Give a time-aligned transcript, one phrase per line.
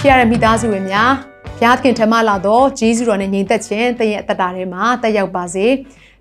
[0.00, 1.12] ရှိရတဲ့မိသားစုဝင်များ
[1.58, 5.66] ဘုရားသခင်ထမလာတော့ဂျေဇုတော်နဲ့ညီသက်ခြင်းတင့်ရဲ့အသက်တာထဲမှာတက်ရောက်ပါစေ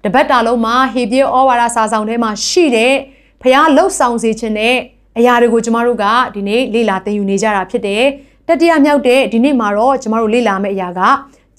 [0.03, 2.93] တပတ်တာလုံးမှာဟေပြေဩဝါဒစာဆောင်ထဲမှာရှိတဲ့
[3.41, 4.75] ဘုရားလှုပ်ဆောင်စေခြင်းနဲ့
[5.17, 8.03] အရာတွေကိုကျမတို့ကဒီနေ့လေ့လာသင်ယူနေကြတာဖြစ်တယ်
[8.47, 11.01] တတိယမြောက်တဲ့ဒီနေ့မှာတော့ကျမတို့လေ့လာမယ့်အရာက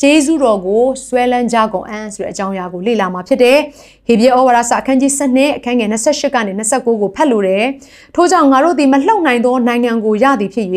[0.03, 3.59] ဂျေဇုတော်ကိုဆွဲလန်းကြကုန်အန်းဆိုတဲ့အကြောင်းအရာကိုလေ့လာမှာဖြစ်တယ်။
[4.07, 7.65] ဟေပြေဩဝါဒစာအခန်းကြီး7အခန်းငယ်28ကနေ29ကိုဖတ်လို့တယ်။
[8.15, 10.69] ထို့ကြောင့်ငါတို့ဒီမလှုပ်နိုင်သောနိုင်ငံကိုရသည်ဖြစ်၍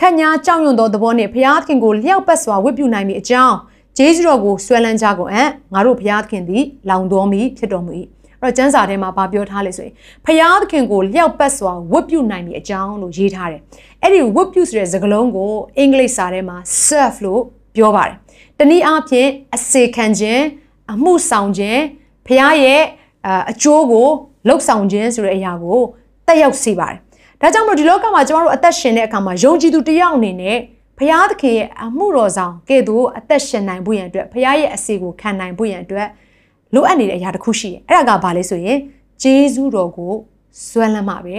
[0.00, 3.56] ခန့်ညာကြောက်ရွံ့သောသဘောနှင့်ဘုရားသခင်ကိုလျှောက်ပတ်စွာဝတ်ပြုနိုင်မည်အကြောင်း
[3.98, 7.92] ဂျေဇုတော်ကိုဆွဲလန်းကြကုန်အံ့ငါတို့ဘုရားသခင်သည်လောင်တော်မူဖြစ်တော်မူ၏
[8.40, 13.60] အဲ့တော့ကျမ်းစာထဲမှာဗာပြောထားလေဆိုရင်ဘုရားသခင်ကိုလျှောက်ပတ်စွာဝတ်ပြုနိုင်မည်အကြောင်းလို့ရေးထားတယ်
[14.02, 17.42] အဲ့ဒီဝတ်ပြုဆိုတဲ့စကားလုံးကိုအင်္ဂလိပ်စာထဲမှာ serve လို့
[17.76, 18.16] ပြောပါတယ်
[18.58, 20.42] တနည်းအားဖြင့်အစေခံခြင်း
[20.92, 21.80] အမှုဆောင်ခြင်း
[22.26, 22.82] ဘုရားရဲ့
[23.50, 24.08] အကျိုးကို
[24.48, 25.80] လှုပ်ဆောင်ခြင်းဆိုတဲ့အရာကို
[26.26, 26.98] တက်ရောက်စေပါတယ်
[27.42, 30.58] ဒါကြောင့်မို့ဒီလောကမှာကျမတို့အသက်ရှင်တဲ့အခါမှာယုံကြည်သူတယောက်အနေနဲ့
[30.98, 36.08] ဘုရားသခင်ရဲ့အမှုတော်ဆောင်ကဲ့သို့အသက်ရှင်နိုင်ဖို့ရန်အတွက်ဘုရားရဲ့အစီကိုခံနိုင်ဖို့ရန်အတွက်
[36.74, 38.78] လိုအပ်နေတဲ့အရာတစ်ခုရှိတယ်အဲ့ဒါကဘာလဲဆိုရင်
[39.22, 40.12] ဂျေဇုတော်ကို
[40.70, 41.36] စွမ်းလန်းမှာပဲ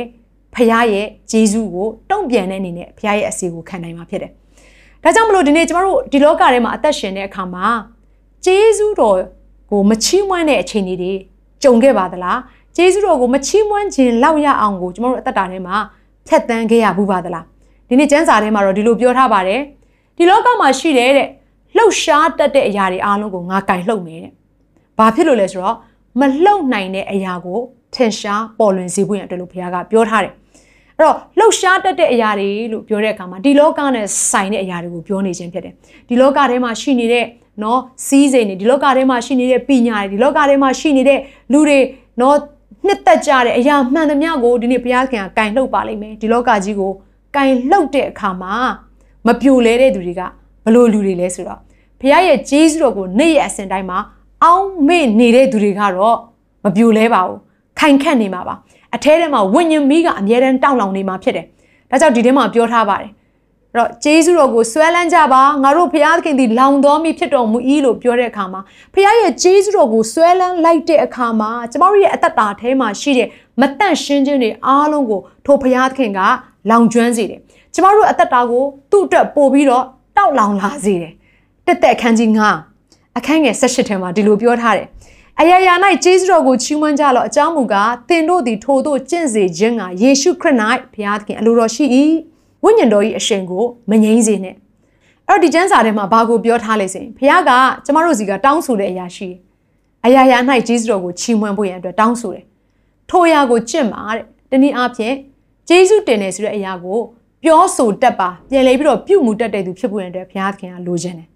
[0.56, 4.32] ဘုရားရဲ့ဂျေဇုကိုတုံ့ပြန်တဲ့အနေနဲ့ဘုရားရဲ့အစီကိုခံနိုင်မှာဖြစ်တယ်
[5.04, 7.66] ဒါကြောင့်မလို့ဒီနေ့ကျမတို့ဒီလောကထဲမှာအသက်ရှင်တဲ့အခါမှာ
[8.46, 9.18] ဂျေဇုတော်
[9.72, 11.14] ကိုမချီးမွမ်းတဲ့အချိန်တွေ
[11.64, 12.40] ကြုံခဲ့ပါသလား
[12.76, 15.76] ကျေးဇူးတော်ကိုမချီးမွမ်းခြင်းလောက်ရအောင်ကိုကျွန်တော်တို့အသက်တာထဲမှာ
[16.28, 17.46] ဖြတ်တန်းခဲ့ရဘူးပါသလား
[17.88, 19.62] ဒီနေ့ကျမ်းစာထဲမှာတော့ဒီလိုပြောထားပါတယ်
[20.18, 21.28] ဒီလောကမှာရှိတဲ့တဲ့
[21.78, 24.32] လှုပ်ရှားတတ်တဲ့အရာတွေအားလုံးကိုငါကင်လှုပ်နေတဲ့
[24.98, 25.78] ဘာဖြစ်လို့လဲဆိုတော့
[26.20, 27.60] မလှုပ်နိုင်တဲ့အရာကို
[27.96, 30.34] ထင်ရှားပေါ်လွင်စေဖို့ရန်အတွက်လို့ဘုရားကပြောထားတယ်
[30.98, 35.74] အဲ့တော့လှုပ်ရှားတတ်တဲ့အရာတွေလို့ပြောတဲ့အခါမှာဒီလောကနဲ့ဆိုင်တဲ့အရာတွေကိုပြောနေခြင်းဖြစ်တယ်
[36.10, 37.26] ဒီလောကထဲမှာရှိနေတဲ့
[37.64, 41.20] နော်စီးစိမ်တွေဒီလောကထဲမှာရှိနေတဲ့ပညာတွေဒီလောကထဲမှာရှိနေတဲ့
[41.52, 41.80] လူတွေ
[42.22, 42.38] နော်
[42.86, 46.92] နှစ်သက်ကြတဲ့အရာမှန်သမျှကိုဒီနေ့ဘုရားခင်ကကင်လှုပ်ပါလိမ့်မယ်ဒီလောကကြီးကို
[47.36, 48.54] ကင်လှုပ်တဲ့အခါမှာ
[49.28, 50.22] မပြိုလဲတဲ့သူတွေက
[50.66, 51.60] ဘလို့လူတွေလဲဆိုတော့
[52.00, 54.00] ဘုရားရဲ့ဂျေဇုတော်ကိုနေ့ရက်အစဉ်တိုင်းမှာ
[54.44, 56.18] အောင်းမေ့နေတဲ့သူတွေကတော့
[56.66, 57.38] မပြိုလဲပါဘူး
[57.80, 58.56] ခိုင်ခန့်နေမှာပါ
[58.96, 61.46] အထဲထဲမှာဝိညာဉ်မီးကအမြဲတမ်းတောက်လောင်နေမှာဖြစ်တယ်
[61.90, 63.14] ဒါကြောင့်ဒီထဲမှာပြောထားပါတယ်အဲ့
[63.76, 68.62] တော့ဂျေဇုတော်ကိုဆွဲလန်းကြပါငါတို့ဘုရားသခင်သည်လောင်တော်မူဖြစ်တော်မူ၏လို့ပြောတဲ့အခါမှာ
[68.94, 73.28] ဘုရားရဲ့ဂျေဇုတော်ကိုဆွဲလန်းလိုက်တဲ့အခါမှာကျမတို့ရဲ့အသက်တာထဲမှာရှိတဲ့
[73.60, 76.20] မတန့်ရှင်းခြင်းတွေအားလုံးကိုထိုဘုရားသခင်က
[76.70, 77.40] လောင်ကျွမ်းစေတယ်
[77.74, 79.86] ကျမတို့အသက်တာကိုသူ့အတွက်ပို့ပြီးတော့
[80.18, 81.14] တောက်လောင်လာစေတယ်
[81.66, 82.30] တက်တက်အခန်းကြီး
[82.76, 84.88] 9အခန်းငယ်16ထဲမှာဒီလိုပြောထားတယ်
[85.40, 85.74] အရာရာ၌
[86.04, 90.58] ကျေးဇူးတော်ကိုချီးမွမ်းကြလော့အကြောင်းမူကားသင်တို့သည်ထိုတို့ကျင့်စေခြင်းကယေရှုခရစ်၌
[90.94, 91.86] ဘုရားသခင်အလိုတော်ရှိ၏
[92.64, 94.56] ဝိညာဉ်တော်၏အရှင်ကိုမငြိမ်းစေနဲ့
[95.28, 97.52] အဲ့တော့ဒီကျမ်းစာထဲမှာဘာကိုပြောထားလဲဆိုရင်ဘုရားက
[97.86, 99.30] ကျမတို့စီကတောင်းဆိုတဲ့အရာရှိ
[100.06, 100.38] အရာရာ၌
[100.68, 102.46] ဂျေဇုတော်ကိုချီးမွမ်းဖို့ရန်အတွက်တောင်းဆိုတယ်
[103.10, 105.16] ထိုအရာကိုကျင့်ပါတဲ့တနည်းအားဖြင့်
[105.70, 107.00] ဂျေဇုတင်တယ်ဆိုတဲ့အရာကို
[107.44, 111.28] ပြောဆိုတတ်ပါပြန်လဲပြီးတော့ပြုမှုတတ်တဲ့သူဖြစ်ဖို့ရန်အတွက်ဘုရားသခင်ကလိုချင်တယ်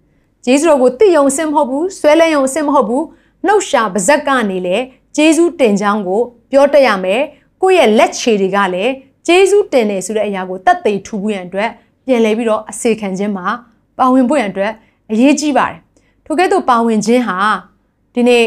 [0.44, 3.04] ဂျေဇုတော်ကိုသိယုံအစင်မဟုတ်ဘူးဆွဲလဲယုံအစင်မဟုတ်ဘူး
[3.46, 4.76] နှုတ်ရှာပါဇက်ကနေလေ
[5.16, 7.22] ဂျေဇုတင်ချောင်းကို ပြောတတ်ရမယ်
[7.62, 8.92] ကိုယ့်ရဲ့လက်ခြေတွေကလည်း
[9.28, 11.70] ဂျေဇုတင်တယ်ဆိုတဲ့အရာကိုတတ်သိထူဖို့ရန်အတွက်
[12.06, 13.46] ပြန်လဲပြီးတော့အစေခံခြင်းမှာ
[13.98, 14.72] ပါဝင်ဖို့ရန်အတွက်
[15.10, 15.78] အရေးကြီးပါတယ်
[16.26, 17.36] ထို့ကဲ့သို့ပါဝင်ခြင်းဟာ
[18.14, 18.44] ဒီနေ့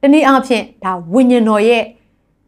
[0.00, 1.84] တနည်းအားဖြင့်ဒါဝိညာဉ်တော်ရဲ့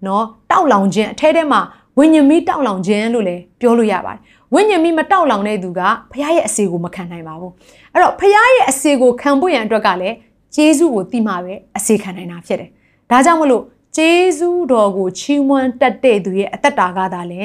[0.07, 1.61] နော်တောက်လောင်ခြင်းအထဲထဲမှာ
[1.99, 4.21] ဝိညာဉ်မီးတောက်လောင်ခြင်းလို့လည်းပြောလို့ရပါတယ်
[4.55, 5.81] ဝိညာဉ်မီးမတောက်လောင်တဲ့သူက
[6.13, 7.53] ဘုရားရဲ့အစေကိုမခံနိုင်ပါဘူး
[7.93, 10.15] အဲ့တော့ဘုရားရဲ့အစေကိုခံဖို့ရန်အတွက်ကလည်း
[10.55, 12.71] ဂျေဇုကိုသိမှပဲအစေခံနိုင်တာဖြစ်တယ်
[13.11, 13.63] ဒါကြောင့်မလို့
[13.97, 17.43] ဂျေဇုတော်ကိုချီးမွမ်းတတ်တဲ့သူရဲ့အသက်တာကသာလဲ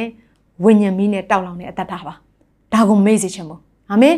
[0.63, 2.13] ဝိညာဉ်မီးနဲ့တောက်လောင်တဲ့အသက်တာပါ
[2.73, 3.61] ဒါကိုမေ့စေချင်ဘူး
[3.91, 4.15] အာမင်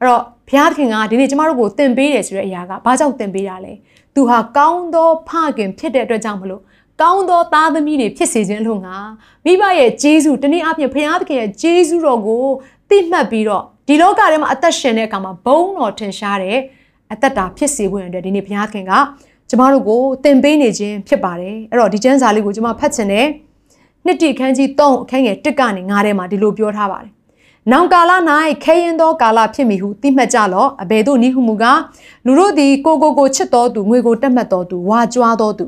[0.00, 3.72] အဲ့တော့ဘုရားသခင်ကဒီနေ့ကျမတို့ကိုသင်ပေးတယ်ဆိုတဲ့အရာကဘာကြောင့်သင်ပေးတာလဲ
[4.14, 6.62] သူဟာကောင်းသောဖခင်ဖြစ်တဲ့အတွက်ကြောင့်မလို့
[7.00, 8.96] ကောင်းသောသားသမီးတွေဖြစ်စေခြင်းလို့ငါ
[9.44, 12.44] မိဘရဲ့ဂျေဇုတနည်းအားဖြင့်ဘုရားသခင်ရဲ့ဂျေဇုတော်ကို
[12.88, 16.58] သိမှတ်ပြီးတော့ဒီလောကထဲမှာအသက်ရှင်တဲ့အခါမှာဘုံတော်ထင်ရှားတဲ့
[17.12, 18.92] အသက်တာဖြစ်စေဖို့ရတဲ့ဒီနေ့ဘုရားသခင်က
[19.48, 23.26] ကျမတို့ကိုသင်ပေးနေခြင်းဖြစ်ပါတယ်အဲ့တော့ဒီကျမ်းစာလေးကိုကျမဖတ်ချင်တယ်
[24.04, 27.12] နှစ်တိခန်းကြီး3အခန်းငယ်1ကနေ9ထဲမှာဒီလိုပြောထားပါတယ်
[27.70, 28.12] နောင်ကာလ၌
[28.64, 31.80] ခဲရင်သောကာလဖြစ်မည်ဟုသိမှတ်ကြလော့အဘယ်သို့နည်းဟုမူကား
[32.26, 35.66] လူတို့သည်ကိုကိုကိုချစ်တော်သူငွေကိုတက်မှတ်တော်သူဝါကြွားတော်သူ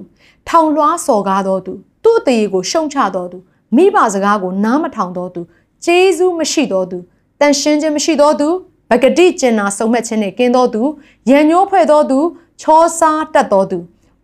[0.49, 1.73] ထောင်လွှားစော်ကားတော်သူ
[2.05, 3.39] သူ့အသေးကိုရှုံချတော်သူ
[3.77, 5.41] မိဘစကားကိုနားမထောင်တော်သူ
[5.85, 6.99] ကျေးဇူးမရှိတော်သူ
[7.41, 8.49] တန်ရှင်းခြင်းမရှိသောသူ
[8.91, 10.83] ပဂတိကျင်နာဆုံးမခြင်းနှင့်ကင်းသောသူ
[11.31, 12.19] ရံညိုးဖွဲ့သောသူ
[12.61, 13.79] ချောစားတတ်သောသူ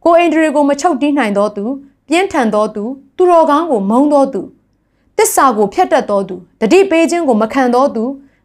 [0.04, 1.64] ကိုအိန္ဒြေကိုမချုပ်တီးနိုင်သောသူ
[2.10, 2.84] ပြင်းထန်သောသူ
[3.16, 4.42] သူတော်ကောင်းကိုမုန်းသောသူ
[5.18, 8.04] တစ္ဆာကိုဖျက်တတ်သောသူတတိပေးခြင်းကိုမခံသောသူ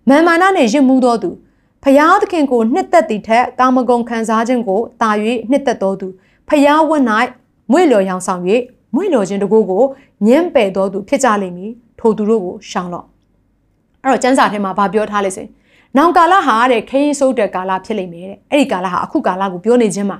[0.09, 1.29] မာမာနနှင့်ရစ်မှုသောသူ
[1.83, 5.09] ဖျားသခင်ကိုနှစ်သက်သည့်ထက်ကာမဂုဏ်ခံစားခြင်းကိုတာ၍
[5.49, 6.07] နှစ်သက်သောသူ
[6.49, 7.03] ဖျားဝတ်၌
[7.71, 8.41] မွေလျော်ရောင်ဆောင်၍
[8.95, 9.83] မွေလျော်ခြင်းတကူကို
[10.25, 13.05] ညှင်းပယ်သောသူဖြစ်ကြလိမ့်မည်ထိုသူတို့ကိုရှောင်လော့
[14.03, 15.51] အဲ့တော့ကျမ်းစာထဲမှာဗာပြောထားလေဆိုရင်
[15.97, 20.17] နောင်ကာလဟာတဲ့ခရင်ဆုပ်တဲ့ကာလဖြစ်လိမ့်မယ်တဲ့အဲ့ဒီကာလဟာအခုကာလကိုပြောနေခြင်းမှာ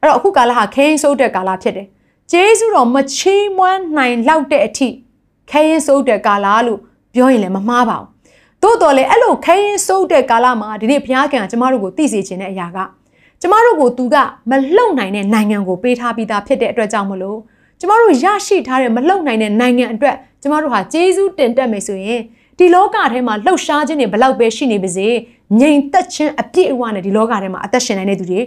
[0.00, 1.86] အဲ့တော့အခုကာလဟာခရင်ဆုပ်တဲ့ကာလဖြစ်တယ်
[2.32, 4.88] ဂျေစုတော်မချီးမွမ်းနိုင်လောက်တဲ့အထိ
[5.50, 6.80] ခရင်ဆုပ်တဲ့ကာလလို့
[7.14, 8.08] ပြောရင်လည်းမမှားပါဘူး
[8.62, 12.78] သို့တော်လည်းအဲ့လိုခရင်ဆုပ်တဲ့ကာလမှာဒီနေ့ဘုရားကံကျမတို့ကိုသိစေခြင်းတဲ့အရာက
[13.40, 14.16] ကျမတို့ကိုသူက
[14.50, 17.38] မလှုပ်နိုင်တဲ့နိုင်ငံကိုပေးထားပြီးသားဖြစ်တဲ့အတွက်ကြောင့်မလို့
[17.80, 22.20] ကျမတို့ရရှိထားတဲ့မလှုပ်နိုင်တဲ့နိုင်ငံအတွက်ကျမတို့ဟာဂျေဇုတင်တက်မယ်ဆိုရင်
[22.58, 25.08] ဒီလောကထဲမှာလှုပ်ရှားခြင်းတွေဘလောက်ပဲရှိနေပါစေ
[25.60, 28.40] ငြိမ်သက်ခြင်းအပြည့်အဝနဲ့ဒီလောကထဲမှာအသက်ရှင်နိုင်တဲ့သူတွေ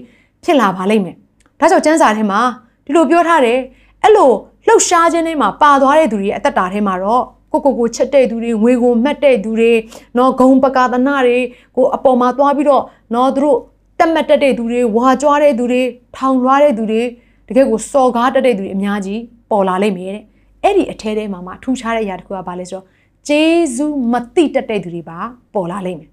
[0.44, 1.16] ဖြစ်လာပါလိမ့်မယ်။
[1.60, 2.40] ဒါကြောင့်ကျမ်းစာထဲမှာ
[2.88, 3.60] ဒီလိုပြောထားတယ်
[4.04, 4.32] အဲ့လို
[4.68, 9.72] လှုပ်ရှားခြင်းတွေမှာပါသွားတဲ့သူတွေရဲ့အသက်တာထဲမှာတော့ကိုကိုကိုချက်တဲ့သူတွေငွေကိုမှတ်တဲ့သူတွေ
[10.18, 11.38] နော်ဂုံပကာသနာတွေ
[11.76, 13.58] ကိုအပေါ်မှာသွားပြီးတော့နော်သူတို့
[14.00, 15.82] တက်မှတ်တက်တဲ့သူတွေဝါကြွားတဲ့သူတွေ
[16.16, 17.02] ထောင်လွှားတဲ့သူတွေ
[17.48, 20.24] တကယ်ကိုစော်ကားတက်တဲ့သူတွေအများကြီးပေါ်လာလိမ့်မယ်တဲ့
[20.64, 22.86] အဲ့ဒီအထဲထဲမှာမှထူးခြားတဲ့အရာတစ်ခုကဘာလဲဆိုတော့
[23.28, 23.44] ဂျေ
[23.76, 25.18] ဇုမတိတက်တဲ့သူတွေပါ
[25.54, 26.10] ပေါ်လာလိမ့်မယ်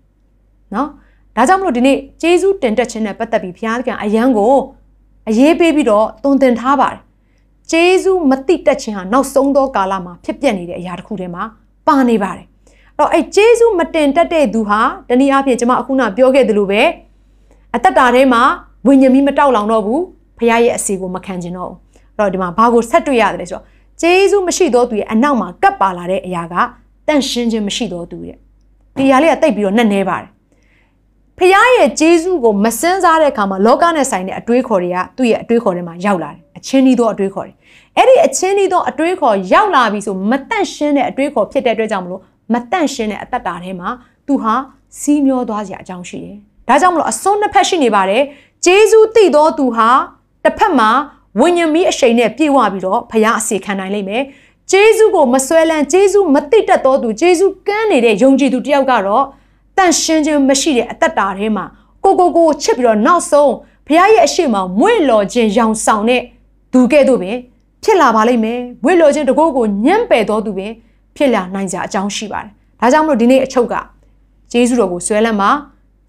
[0.75, 0.89] နော်
[1.37, 4.55] ဒါကြောင့်မလို့ဒီနေ့ဂျေဇုတင်တက်ခြင်းနဲ့ပတ်သက်ပြီးဘုရားသခင်အယံကို
[5.29, 7.01] အရေးပေးပြီးတော့တုံသင်ထားပါတယ်
[7.71, 11.43] ဂျေဇုမတိတက်ခြင်းဟာနောက်ဆုံးသောကာလမှာဖြစ်ပျက်နေတဲ့အရာတစ်ခုထဲမှာ
[11.87, 12.47] ပါနေပါတယ်
[12.99, 16.83] အဲ့တော့အဲ့ဂျေဇုမတင်တက်တဲ့သူဟာတနည်းအားဖြင့်ကျွန်မအခုနပြောခဲ့သလိုပဲ
[17.75, 18.43] အသက်တာထဲမှာ
[18.87, 20.03] ဝိညာဉ်မီးမတောက်လောင်တော့ဘူး
[20.39, 21.79] ဖခင်ရဲ့အစီကိုမခံကျင်တော့ဘူး
[22.17, 23.65] အဲ့တော့ဒီမှာဘာကိုဆက်တွေ့ရတယ်ဆိုတော့
[24.01, 26.55] ဂျေဇုမရှိတော့သူရဲ့အနောက်မှာကပ်ပါလာတဲ့အရာက
[27.09, 28.37] တန့်ရှင်းခြင်းမရှိတော့သူတဲ့
[28.97, 30.29] ဒီຢာလေးကတိတ်ပြီးတော့နှက်နေပါတယ်
[31.39, 37.55] ဖခင်ရဲ့ဂျေဇုကိုမစင်းစားတဲ့အခါမှာလောကနဲ့ဆိုင်တဲ့အတွေးခေါ်တွေကသူ့ရဲ့အတွေးခေါ်တွေမှာရောက်လာတယ်အချင်းဤသောအတွေးခေါ်တွေ
[37.97, 42.21] အဲ့ဒီအချင်းဤသောအတွေးခေါ်ရောက်လာပြီဆိုမတန့်ရှင်းတဲ့အတွေးခေါ်ဖြစ်တဲ့အတွက်ကြောင့်မလို့
[42.53, 43.89] မတန့်ရှင်းတဲ့အတ္တတာထဲမှာ
[44.27, 44.55] သူဟာ
[45.01, 46.37] စီးမျောသွားစရာအကြောင်းရှိတယ်
[46.69, 48.23] ဒါကြောင့်မလို့အစွန်းနှစ်ဖက်ရှိနေပါတယ်
[48.65, 49.89] ဂျေဇုသိသောသူဟာ
[50.45, 50.91] တစ်ဖက်မှာ
[51.41, 54.23] ဝိညာဉ်မီးအရှိန်နဲ့ပြေဝပြီးတော့ဖခင်အစီခံနိုင်လိမ့်မယ်
[54.71, 59.25] ဂျေဇုကိုမဆွဲလန်းဂျေဇုမတိတတ်သောသူဂျေဇုကမ်းနေတဲ့ယုံကြည်သူတယောက်ကတော့
[59.77, 61.65] တန့်ရှင်းခြင်းမရှိတဲ့အသက်တာထဲမှာ
[62.05, 63.53] ကိုကိုကိုချစ်ပြီးတော့နောက်ဆုံး
[63.87, 66.23] ဘုရားရဲ့အရှိမမွေ့လော်ခြင်းရောင်ဆောင်တဲ့
[66.73, 67.37] သူကဲ့သို့ပင်
[67.83, 70.73] ဖြစ်လာပါလိမ့်မယ်မွေ့လော်ခြင်းတကိုးကိုညှမ်းပယ်တော်သူပင်
[71.17, 72.51] ဖြစ်လာနိုင်ကြအကြောင်းရှိပါတယ်
[72.81, 73.75] ဒါကြောင့်မလို့ဒီနေ့အချုပ်က
[74.53, 75.51] ဂျေဇုတော်ကိုဆွဲလန်းမှာ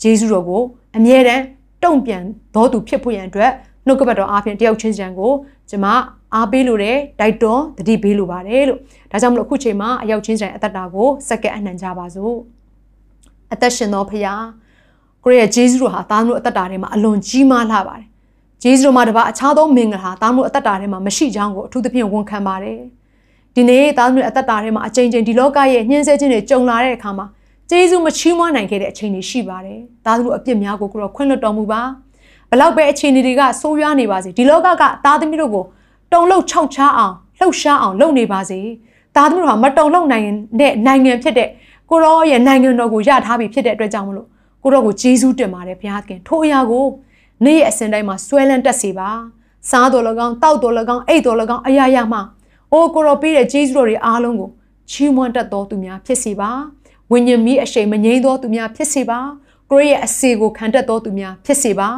[0.01, 0.61] ဂျေဇုတော်ကို
[0.97, 1.43] အမြဲတမ်း
[1.83, 2.23] တုံ့ပြန်
[2.55, 3.51] တော်သူဖြစ်ဖို့ရန်အတွက်
[3.85, 5.31] နှုတ်ကပတ်တော်အားဖြင့်တယောက်ချင်းချံကို
[5.69, 5.87] ကျွန်မ
[6.35, 8.79] အားပေးလို့တယ်တိုက်တွန်းတတိပေးလို့ပါတယ်လို့
[9.11, 12.35] ဒါကြောင့်မလို့အခုချိန်မှာအယောက်ချင်းချံအသက်တာကိုစက္ကန့်အနှံကြပါစို့
[13.53, 14.33] အသက်ရှင်တော်ဖရာ
[15.23, 18.05] ကိုရဲ့ဂျေဇုတော်ဟာသားတို့အသက်တာထဲမှာအလွန်ကြီးမားလှပါတယ်
[18.63, 22.79] ဂျေဇုတော်မှာတပါအခြားသောမင်္ဂလာသားတို့အသက်တာထဲမှာမရှိကြောင်းကိုအထူးသဖြင့်ဝန်ခံပါတယ်
[23.55, 27.25] ဒီနေ့သားတို့အသက်တာထဲမှာအချိန်ချင်းဒီလောကရဲ့ညှင်းဆဲခြင်းတွေကြုံလာတဲ့အခါမှာ
[27.69, 31.81] ဂျေဇုမချီးမွမ်းနိုင်ခဲ့တဲ့အချိန်တွေရှိပါတယ်သားတို့အပြစ်များကိုကိုတော့ခွင့်လွှတ်တော်မူပါ
[32.49, 35.65] ဘလောက်ပဲအခြေအနေတွေကဆိုးရွားနေပါစေဒီလောကကသားသမီးတို့ကို
[36.13, 38.59] တုံလှုပ်ခြောက်ချားအောင်လှုပ်ရှားအောင်လုပ်နေပါစေ
[39.15, 40.27] သားသမီးတို့ဟာမတုံလှုပ်နိုင်
[40.59, 41.49] တဲ့နိုင်ငံဖြစ်တဲ့
[41.89, 44.27] ကိုရောရဲ့နိုင်ငံတော်ကိုရထားပြီဖြစ်တဲ့အတွက်ကြောင့်မလို့
[44.63, 46.85] ကိုရောကိုဂျေဇုတင်ပါတယ်ဘုရားခင်ထိုအရာကို
[47.45, 49.09] နေ့ရဲ့အစဉ်တိုင်းမှာဆွဲလန်းတက်စေပါ
[49.69, 52.21] စားတော်၎င်းတောက်တော်၎င်းအိတ်တော်၎င်းအရာရာမှာ
[52.71, 54.49] အိုးကိုရောပေးတဲ့ဂျေဇုတော်တွေအားလုံးကို
[54.91, 56.51] ချီးမွမ်းတတ်တော်သူများဖြစ်စေပါ
[57.11, 59.19] ဝိညာဉ်မီးအရှိန်မငြိမ်းသောသူများဖြစ်စေပါ
[59.71, 61.89] ကိုရဲ့အစီကိုခံတတ်သောသူများဖြစ်စေပါ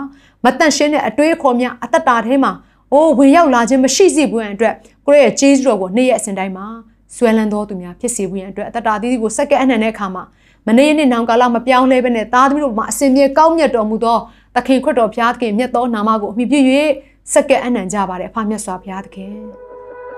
[0.44, 2.52] မတန့်ရှင်းတဲ့အတွေးခေါ်များအသက်တာထဲမှာ
[2.94, 4.76] အိုးဝင်ရောက်လာခြင်းမရှိစေဘူးအတွက်
[5.06, 6.68] ကိုရဲ့ဂျေဇုတော်ကိုနေ့ရက်အစဉ်တိုင်းမှာ
[7.16, 10.24] ဆွဲလန်းသောသူများဖြစ်စေဘူးအတွက်အသက်တာသီးသီးကိုစက္ကန့်အနှံတဲ့အခါမှာ
[10.68, 14.18] မနေ့နေ့နောင်ကာလမပြောင်းလဲဘဲနဲ့သားသမီးတို့မှာအစဉ်မြေကောင်းမြတ်တော်မူသော
[14.56, 16.60] သခင်ခရစ်တော်ဘုရားသခင်မြတ်သောနာမကိုအမိပြု၍
[17.34, 19.34] စက္ကန့်အနှံကြပါれအဖမြတ်စွာဘုရားသခင်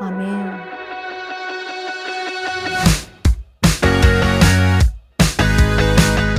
[0.01, 0.78] အာမင်